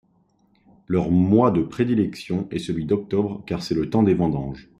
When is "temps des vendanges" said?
3.91-4.67